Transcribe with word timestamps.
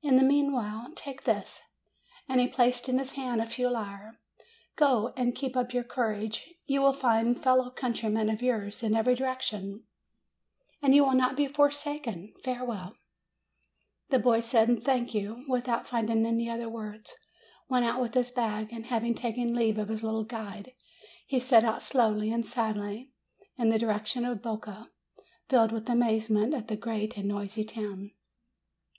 In 0.00 0.16
the 0.16 0.22
meanwhile, 0.22 0.90
take 0.96 1.24
this." 1.24 1.60
And 2.26 2.40
he 2.40 2.48
placed 2.48 2.88
in 2.88 2.96
his 2.98 3.12
hand 3.12 3.42
a 3.42 3.46
few 3.46 3.68
lire. 3.68 4.18
"Go, 4.74 5.12
and 5.18 5.34
keep 5.36 5.54
up 5.54 5.74
your 5.74 5.84
courage; 5.84 6.54
you 6.64 6.80
will 6.80 6.94
find 6.94 7.36
fellow 7.36 7.68
countrymen 7.68 8.30
of 8.30 8.40
yours 8.40 8.82
in 8.82 8.94
every 8.94 9.14
direction, 9.14 9.84
and 10.80 10.94
you 10.94 11.04
will 11.04 11.12
not 11.12 11.36
be 11.36 11.46
forsaken. 11.46 12.32
Farewell!" 12.42 12.96
266 14.10 14.14
MAY 14.14 14.16
The 14.16 14.22
boy 14.24 14.40
said, 14.40 14.82
"Thank 14.82 15.12
you," 15.12 15.44
without 15.46 15.86
finding 15.86 16.24
any 16.24 16.48
other 16.48 16.70
words, 16.70 17.14
went 17.68 17.84
out 17.84 18.00
with 18.00 18.14
his 18.14 18.30
bag, 18.30 18.72
and 18.72 18.86
having 18.86 19.14
taken 19.14 19.54
leave 19.54 19.76
of 19.76 19.90
his 19.90 20.02
little 20.02 20.24
guide, 20.24 20.72
he 21.26 21.38
set 21.38 21.64
out 21.64 21.82
slowly 21.82 22.32
and 22.32 22.46
sadly 22.46 23.10
in 23.58 23.68
the 23.68 23.78
direction 23.78 24.24
of 24.24 24.40
Boca, 24.40 24.88
filled 25.50 25.70
with 25.72 25.90
amazement 25.90 26.54
at 26.54 26.68
the 26.68 26.76
great 26.76 27.18
and 27.18 27.28
noisy 27.28 27.64
town. 27.64 28.12